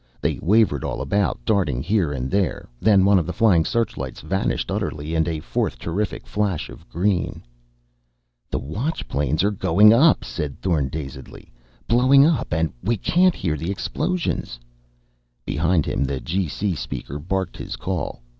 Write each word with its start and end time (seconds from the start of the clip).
They 0.19 0.39
wavered 0.41 0.83
all 0.83 0.99
about, 0.99 1.37
darting 1.45 1.83
here 1.83 2.11
and 2.11 2.31
there.... 2.31 2.67
Then 2.79 3.05
one 3.05 3.19
of 3.19 3.27
the 3.27 3.33
flying 3.37 3.63
searchlights 3.63 4.21
vanished 4.21 4.71
utterly 4.71 5.13
in 5.13 5.27
a 5.27 5.39
fourth 5.41 5.77
terrific 5.77 6.25
flash 6.25 6.71
of 6.71 6.89
green. 6.89 7.43
"The 8.49 8.57
watch 8.57 9.07
planes 9.07 9.43
are 9.43 9.51
going 9.51 9.93
up!" 9.93 10.23
said 10.25 10.59
Thorn 10.59 10.87
dazedly. 10.89 11.51
"Blowing 11.87 12.25
up! 12.25 12.51
And 12.51 12.73
we 12.83 12.97
can't 12.97 13.35
hear 13.35 13.55
the 13.55 13.69
explosions!" 13.69 14.59
Behind 15.45 15.85
him 15.85 16.03
the 16.03 16.19
G.C. 16.19 16.73
speaker 16.73 17.19
barked 17.19 17.55
his 17.57 17.75
call. 17.75 18.23